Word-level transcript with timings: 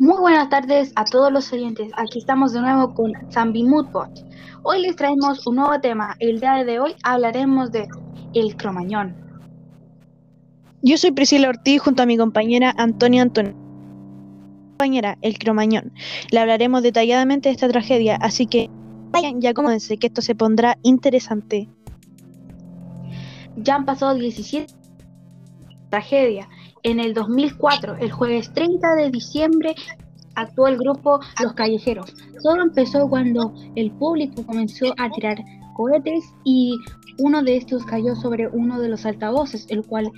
Muy 0.00 0.16
buenas 0.20 0.48
tardes 0.48 0.92
a 0.94 1.04
todos 1.04 1.32
los 1.32 1.52
oyentes. 1.52 1.90
Aquí 1.96 2.20
estamos 2.20 2.52
de 2.52 2.60
nuevo 2.60 2.94
con 2.94 3.12
Zambi 3.32 3.64
Moodbot. 3.64 4.24
Hoy 4.62 4.82
les 4.82 4.94
traemos 4.94 5.44
un 5.44 5.56
nuevo 5.56 5.80
tema. 5.80 6.14
El 6.20 6.38
día 6.38 6.64
de 6.64 6.78
hoy 6.78 6.94
hablaremos 7.02 7.72
de 7.72 7.88
el 8.32 8.56
cromañón. 8.56 9.16
Yo 10.82 10.96
soy 10.98 11.10
Priscila 11.10 11.48
Ortiz 11.48 11.82
junto 11.82 12.04
a 12.04 12.06
mi 12.06 12.16
compañera 12.16 12.72
Antonia 12.78 13.22
Antonio. 13.22 13.56
Compañera, 14.78 15.18
el 15.20 15.36
cromañón. 15.36 15.92
Le 16.30 16.38
hablaremos 16.38 16.84
detalladamente 16.84 17.48
de 17.48 17.54
esta 17.56 17.68
tragedia, 17.68 18.18
así 18.20 18.46
que 18.46 18.70
vayan 19.10 19.40
ya 19.40 19.52
cómodense 19.52 19.96
que 19.96 20.06
esto 20.06 20.22
se 20.22 20.36
pondrá 20.36 20.78
interesante. 20.84 21.68
Ya 23.56 23.74
han 23.74 23.84
pasado 23.84 24.14
17 24.14 24.78
tragedia. 25.90 26.48
En 26.82 27.00
el 27.00 27.14
2004, 27.14 27.96
el 27.96 28.10
jueves 28.12 28.52
30 28.52 28.94
de 28.94 29.10
diciembre, 29.10 29.74
actuó 30.34 30.68
el 30.68 30.78
grupo 30.78 31.20
Los 31.42 31.52
Callejeros. 31.54 32.14
Todo 32.42 32.62
empezó 32.62 33.08
cuando 33.08 33.52
el 33.74 33.90
público 33.92 34.44
comenzó 34.46 34.86
a 34.96 35.10
tirar 35.10 35.38
cohetes 35.76 36.32
y 36.44 36.78
uno 37.18 37.42
de 37.42 37.56
estos 37.56 37.84
cayó 37.84 38.14
sobre 38.14 38.48
uno 38.48 38.80
de 38.80 38.88
los 38.88 39.04
altavoces, 39.04 39.66
el 39.68 39.84
cual 39.84 40.10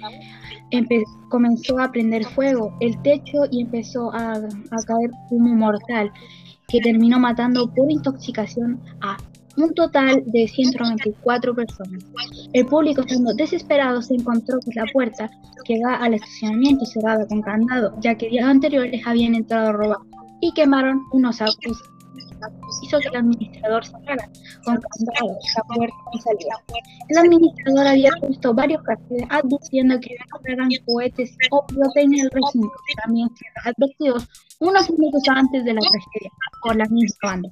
comenzó 1.30 1.78
a 1.78 1.91
prender 1.91 2.24
fuego 2.24 2.77
el 2.80 3.01
techo 3.02 3.38
y 3.51 3.62
empezó 3.62 4.12
a, 4.12 4.32
a 4.32 4.82
caer 4.87 5.10
humo 5.30 5.54
mortal 5.54 6.12
que 6.68 6.80
terminó 6.80 7.18
matando 7.18 7.73
por 7.74 7.90
intoxicación 7.90 8.80
a 9.01 9.16
un 9.60 9.74
total 9.74 10.23
de 10.27 10.48
194 10.48 11.55
personas. 11.55 12.05
El 12.52 12.66
público, 12.66 13.02
estando 13.02 13.34
desesperado, 13.34 14.02
se 14.02 14.14
encontró 14.14 14.59
con 14.60 14.74
la 14.74 14.84
puerta 14.92 15.30
que 15.64 15.79
da 15.80 15.96
al 15.96 16.15
estacionamiento 16.15 16.85
cerrada 16.87 17.26
con 17.26 17.43
candado, 17.43 17.95
ya 18.01 18.15
que 18.15 18.29
días 18.29 18.46
anteriores 18.46 19.07
habían 19.07 19.35
entrado 19.35 19.68
a 19.68 19.73
robar 19.73 19.98
y 20.40 20.52
quemaron 20.52 21.02
unos 21.12 21.40
autos. 21.40 21.82
Hizo 22.82 22.98
que 22.98 23.09
el 23.09 23.16
administrador 23.16 23.85
cerrara 23.85 24.29
con 24.65 24.76
candado 24.76 25.38
la 25.57 25.74
puerta 25.74 25.96
y 26.13 26.20
saliera. 26.20 26.57
El 27.09 27.18
administrador 27.18 27.87
había 27.87 28.10
puesto 28.20 28.54
varios 28.54 28.82
carteles 28.82 29.26
advirtiendo 29.29 30.01
que 30.01 30.16
no 30.57 30.66
cohetes 30.87 31.37
o 31.51 31.66
pirotecnia 31.66 32.24
el 32.24 32.30
recinto, 32.30 32.73
también 33.04 33.29
advertidos 33.65 34.26
unos 34.60 34.90
minutos 34.90 35.23
antes 35.29 35.65
de 35.65 35.74
la 35.74 35.80
tragedia 35.80 36.30
por 36.63 36.76
la 36.76 36.87
misma 36.87 37.18
banda. 37.23 37.51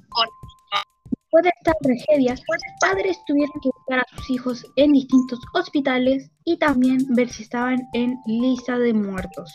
Después 1.31 1.43
de 1.43 1.51
esta 1.59 1.73
tragedia, 1.79 2.35
padres 2.81 3.19
tuvieron 3.27 3.53
que 3.61 3.69
buscar 3.69 3.99
a 3.99 4.15
sus 4.15 4.29
hijos 4.31 4.65
en 4.77 4.93
distintos 4.93 5.39
hospitales 5.53 6.31
y 6.43 6.57
también 6.57 7.05
ver 7.09 7.29
si 7.29 7.43
estaban 7.43 7.87
en 7.93 8.17
lista 8.25 8.79
de 8.79 8.95
muertos. 8.95 9.53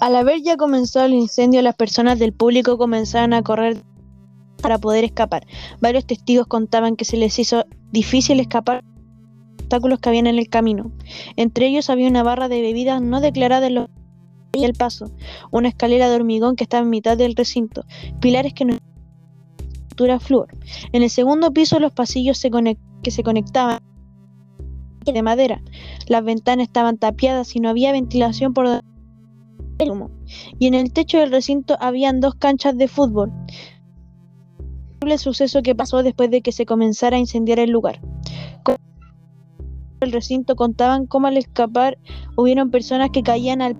Al 0.00 0.16
haber 0.16 0.40
ya 0.40 0.56
comenzado 0.56 1.04
el 1.04 1.12
incendio, 1.12 1.60
las 1.60 1.76
personas 1.76 2.18
del 2.18 2.32
público 2.32 2.78
comenzaron 2.78 3.34
a 3.34 3.42
correr 3.42 3.82
para 4.62 4.78
poder 4.78 5.04
escapar. 5.04 5.46
Varios 5.80 6.06
testigos 6.06 6.46
contaban 6.46 6.96
que 6.96 7.04
se 7.04 7.18
les 7.18 7.38
hizo 7.38 7.66
difícil 7.92 8.40
escapar 8.40 8.82
de 8.82 8.88
los 8.88 9.62
obstáculos 9.64 10.00
que 10.00 10.08
habían 10.08 10.28
en 10.28 10.38
el 10.38 10.48
camino. 10.48 10.92
Entre 11.36 11.66
ellos 11.66 11.90
había 11.90 12.08
una 12.08 12.22
barra 12.22 12.48
de 12.48 12.62
bebidas 12.62 13.02
no 13.02 13.20
declarada 13.20 13.66
en 13.66 13.74
los 13.74 13.88
y 14.52 14.64
el 14.64 14.72
paso, 14.72 15.12
una 15.52 15.68
escalera 15.68 16.08
de 16.08 16.16
hormigón 16.16 16.56
que 16.56 16.64
estaba 16.64 16.82
en 16.82 16.90
mitad 16.90 17.16
del 17.16 17.36
recinto, 17.36 17.84
pilares 18.20 18.52
que 18.52 18.64
no 18.64 18.78
flúor. 20.20 20.48
En 20.92 21.02
el 21.02 21.10
segundo 21.10 21.52
piso 21.52 21.78
los 21.78 21.92
pasillos 21.92 22.42
que 23.02 23.10
se 23.10 23.22
conectaban 23.22 23.80
de 25.04 25.22
madera. 25.22 25.62
Las 26.06 26.24
ventanas 26.24 26.66
estaban 26.66 26.98
tapiadas 26.98 27.54
y 27.56 27.60
no 27.60 27.68
había 27.68 27.92
ventilación 27.92 28.54
por 28.54 28.66
el 29.78 29.90
humo. 29.90 30.10
Y 30.58 30.66
en 30.66 30.74
el 30.74 30.92
techo 30.92 31.18
del 31.18 31.30
recinto 31.30 31.76
habían 31.80 32.20
dos 32.20 32.34
canchas 32.34 32.76
de 32.76 32.88
fútbol. 32.88 33.32
El 35.00 35.18
suceso 35.18 35.62
que 35.62 35.74
pasó 35.74 36.02
después 36.02 36.30
de 36.30 36.42
que 36.42 36.52
se 36.52 36.66
comenzara 36.66 37.16
a 37.16 37.20
incendiar 37.20 37.58
el 37.58 37.70
lugar. 37.70 38.00
El 40.00 40.12
recinto 40.12 40.56
contaban 40.56 41.06
cómo 41.06 41.26
al 41.26 41.36
escapar 41.36 41.98
hubieron 42.36 42.70
personas 42.70 43.10
que 43.10 43.22
caían 43.22 43.60
al 43.60 43.76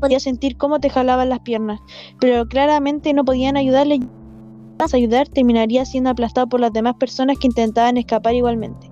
podía 0.00 0.20
sentir 0.20 0.56
cómo 0.56 0.78
te 0.78 0.90
jalaban 0.90 1.30
las 1.30 1.40
piernas, 1.40 1.80
pero 2.20 2.46
claramente 2.46 3.14
no 3.14 3.24
podían 3.24 3.56
ayudarle 3.56 4.00
ayudar 4.78 5.28
terminaría 5.28 5.84
siendo 5.84 6.10
aplastado 6.10 6.48
por 6.48 6.60
las 6.60 6.72
demás 6.72 6.94
personas 6.96 7.38
que 7.38 7.46
intentaban 7.46 7.96
escapar 7.96 8.34
igualmente. 8.34 8.90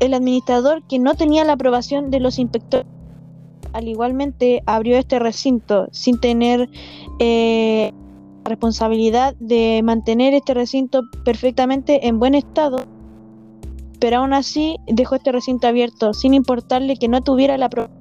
El 0.00 0.14
administrador, 0.14 0.82
que 0.86 0.98
no 0.98 1.14
tenía 1.14 1.44
la 1.44 1.54
aprobación 1.54 2.10
de 2.10 2.20
los 2.20 2.38
inspectores, 2.38 2.86
al 3.72 3.88
igualmente 3.88 4.62
abrió 4.66 4.96
este 4.96 5.18
recinto 5.18 5.88
sin 5.90 6.20
tener 6.20 6.68
eh, 7.18 7.92
responsabilidad 8.44 9.34
de 9.40 9.80
mantener 9.82 10.34
este 10.34 10.54
recinto 10.54 11.02
perfectamente 11.24 12.06
en 12.06 12.18
buen 12.18 12.34
estado, 12.34 12.78
pero 13.98 14.18
aún 14.18 14.32
así 14.32 14.76
dejó 14.86 15.16
este 15.16 15.32
recinto 15.32 15.66
abierto 15.66 16.12
sin 16.12 16.34
importarle 16.34 16.96
que 16.96 17.08
no 17.08 17.22
tuviera 17.22 17.56
la 17.56 17.66
aprobación 17.66 17.98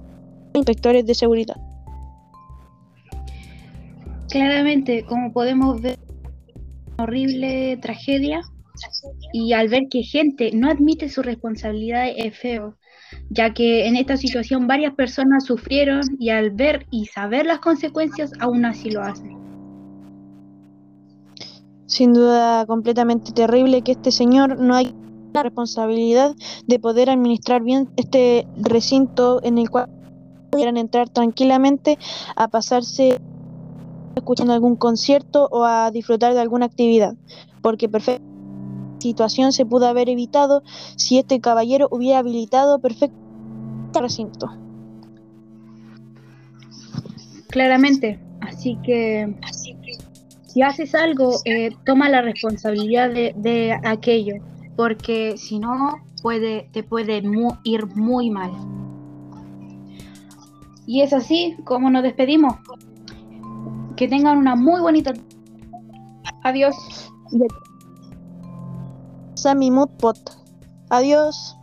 de 0.54 0.60
inspectores 0.60 1.06
de 1.06 1.16
seguridad. 1.16 1.56
Claramente, 4.34 5.06
como 5.06 5.32
podemos 5.32 5.80
ver, 5.80 6.00
una 6.96 7.04
horrible 7.04 7.78
tragedia 7.78 8.42
y 9.32 9.54
al 9.54 9.68
ver 9.68 9.84
que 9.92 10.02
gente 10.02 10.50
no 10.56 10.72
admite 10.72 11.08
su 11.08 11.22
responsabilidad 11.22 12.08
es 12.18 12.36
feo, 12.36 12.76
ya 13.30 13.54
que 13.54 13.86
en 13.86 13.96
esta 13.96 14.18
situación 14.18 14.66
varias 14.66 14.96
personas 14.96 15.46
sufrieron 15.46 16.02
y 16.18 16.32
al 16.32 16.50
ver 16.50 16.88
y 16.90 17.06
saber 17.06 17.46
las 17.46 17.60
consecuencias 17.60 18.32
aún 18.40 18.66
así 18.66 18.90
lo 18.90 19.04
hacen. 19.04 19.38
Sin 21.86 22.14
duda 22.14 22.66
completamente 22.66 23.34
terrible 23.34 23.84
que 23.84 23.92
este 23.92 24.10
señor 24.10 24.58
no 24.58 24.74
haya 24.74 24.96
la 25.36 25.44
responsabilidad 25.44 26.36
de 26.66 26.80
poder 26.80 27.12
administrar 27.12 27.62
bien 27.62 27.88
este 27.98 28.48
recinto 28.58 29.44
en 29.44 29.60
el 29.60 29.70
cual 29.70 29.92
pudieran 30.50 30.78
entrar 30.78 31.08
tranquilamente 31.08 32.00
a 32.36 32.48
pasarse 32.48 33.22
escuchando 34.16 34.54
algún 34.54 34.76
concierto 34.76 35.48
o 35.52 35.64
a 35.64 35.92
disfrutar 35.92 36.34
de 36.34 36.42
alguna 36.42 36.66
actividad, 36.66 37.16
porque 37.62 37.90
perfecta 37.90 38.34
situación 39.04 39.52
se 39.52 39.66
pudo 39.66 39.88
haber 39.88 40.08
evitado 40.10 40.64
si 40.96 41.20
este 41.20 41.42
caballero 41.42 41.88
hubiera 41.92 42.20
habilitado 42.20 42.80
perfecto 42.80 43.18
recinto. 43.94 44.48
Claramente, 47.50 48.20
así 48.40 48.78
que 48.84 49.36
si 50.48 50.62
haces 50.62 50.96
algo, 50.96 51.34
eh, 51.46 51.72
toma 51.86 52.10
la 52.10 52.22
responsabilidad 52.22 53.10
de, 53.12 53.78
aquello, 53.84 54.36
porque 54.76 55.36
si 55.38 55.60
no, 55.60 55.98
puede, 56.22 56.70
te 56.72 56.82
puede 56.82 57.22
ir 57.64 57.86
muy 57.96 58.30
mal. 58.30 58.52
Y 60.88 61.02
es 61.02 61.14
así 61.14 61.56
como 61.64 61.90
nos 61.90 62.04
despedimos. 62.04 62.56
Que 63.96 64.08
tengan 64.08 64.38
una 64.38 64.56
muy 64.56 64.82
bonita. 64.82 65.14
Adiós. 66.44 66.76
Sammy 69.36 69.72
Moodpot. 69.72 70.18
Adiós. 70.90 71.58